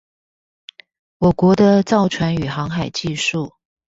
[1.19, 3.51] 我國的造船與航海技術